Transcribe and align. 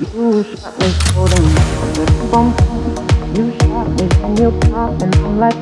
You 0.00 0.44
shot 0.44 0.78
me 0.78 0.94
and 5.02 5.14
I'm 5.16 5.38
like. 5.40 5.56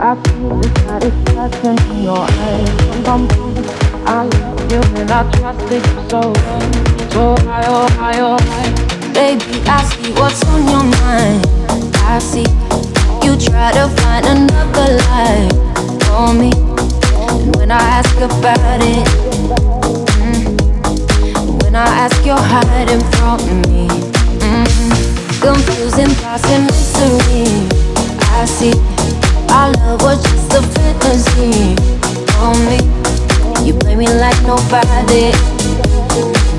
I 0.00 0.16
feel 0.24 0.62
satisfaction 0.86 1.76
in 1.92 2.02
your 2.04 2.16
eyes. 2.16 2.70
I 4.06 4.24
love 4.24 4.72
you 4.72 4.80
and 4.96 5.10
I 5.10 5.22
you 5.84 6.08
so. 6.08 6.32
So 7.12 7.36
high, 7.44 7.66
oh 7.66 7.88
oh. 8.20 8.38
Baby, 9.12 9.60
I 9.68 9.84
see 9.84 10.12
what's 10.12 10.42
on 10.46 10.64
your 10.64 10.84
mind. 11.02 11.44
I 12.08 12.18
see 12.18 12.48
you 13.22 13.36
try 13.36 13.72
to 13.72 13.88
find 14.00 14.24
another 14.24 14.96
for 16.06 16.32
me. 16.32 16.52
When 17.58 17.70
I 17.70 17.82
ask 17.82 18.16
about 18.16 18.80
it. 18.80 19.25
I 21.76 22.08
ask, 22.08 22.24
you're 22.24 22.36
hiding 22.36 23.04
from 23.12 23.36
me. 23.68 23.86
Mm-hmm. 24.40 25.42
Confusing 25.44 26.08
thoughts 26.20 26.48
and 26.48 26.64
mystery. 26.64 27.68
I 28.32 28.44
see 28.46 28.72
our 29.52 29.70
love 29.72 30.02
was 30.02 30.22
just 30.22 30.54
a 30.54 30.62
fantasy 30.62 31.76
me. 32.64 32.78
You 33.66 33.74
play 33.74 33.94
me 33.94 34.06
like 34.06 34.40
nobody. 34.42 35.32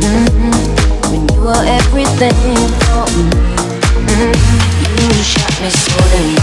Mm-hmm. 0.06 1.10
When 1.10 1.22
you 1.34 1.42
were 1.42 1.66
everything 1.66 2.34
for 2.86 3.06
me. 3.18 3.26
Mm-hmm. 4.06 4.34
You 5.02 5.24
shot 5.24 5.54
me 5.62 5.70
so 5.70 5.98
damn. 6.14 6.38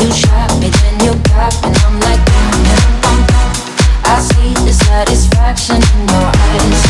You 0.00 0.12
shot 0.12 0.50
me, 0.60 0.68
then 0.68 0.96
you 1.04 1.12
got 1.32 1.54
me, 1.64 1.70
I'm 1.86 2.00
like. 2.00 2.20
I 4.12 4.18
see 4.18 4.54
the 4.64 4.72
satisfaction 4.72 5.76
in 5.76 6.08
your 6.08 6.32
eyes. 6.34 6.89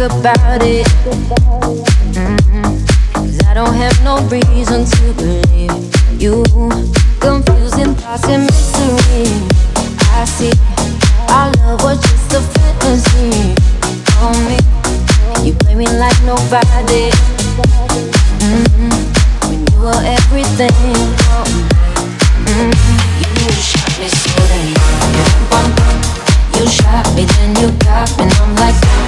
about 0.00 0.62
it. 0.62 0.86
Mm-hmm. 2.14 2.62
Cause 3.12 3.38
I 3.46 3.54
don't 3.54 3.74
have 3.74 4.02
no 4.02 4.20
reason 4.28 4.84
to 4.84 5.12
believe 5.14 5.72
you. 6.20 6.44
Confusing 7.20 7.94
thoughts 7.94 8.26
and 8.28 8.44
mystery. 8.46 9.28
I 10.12 10.24
see. 10.24 10.52
Our 11.28 11.52
love 11.62 11.82
was 11.84 12.00
just 12.00 12.32
a 12.32 12.40
fantasy 12.40 13.54
on 14.20 14.36
me. 14.48 14.58
You 15.46 15.54
play 15.54 15.74
me 15.74 15.86
like 15.86 16.20
nobody. 16.24 17.10
Mm-hmm 18.40 19.10
you 19.80 19.86
were 19.86 20.02
everything 20.04 20.76
me. 20.84 20.92
Mm-hmm. 22.44 22.70
You 23.40 23.52
shot 23.52 23.92
me 23.98 24.08
so 24.08 24.30
then 24.48 24.66
You 26.56 26.68
shot 26.68 27.06
me, 27.14 27.24
then 27.24 27.50
you 27.60 27.68
got 27.78 28.08
me, 28.18 28.24
I'm 28.24 28.54
like, 28.56 28.99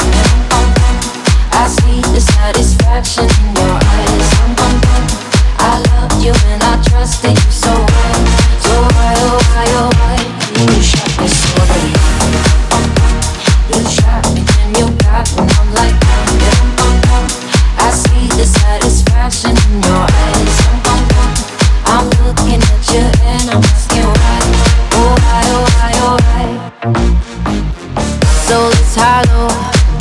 hollow. 29.03 29.51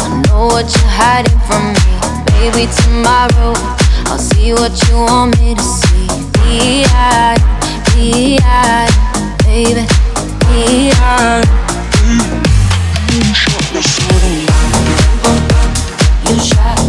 I 0.06 0.22
know 0.28 0.46
what 0.54 0.70
you're 0.70 0.94
hiding 1.02 1.40
from 1.50 1.74
me. 1.74 1.92
Maybe 2.38 2.70
tomorrow 2.86 3.54
I'll 4.10 4.20
see 4.20 4.54
what 4.54 4.74
you 4.86 4.96
want 5.10 5.40
me 5.40 5.56
to 5.56 5.64
see. 5.64 6.08
Be-I, 6.38 7.38
be-I, 7.94 8.86
baby, 9.46 9.86
be-I. 10.46 11.42
You 13.12 13.22
shot 13.34 13.66
me, 13.74 13.82
shooting. 13.82 14.46
You 16.28 16.38
shot 16.40 16.81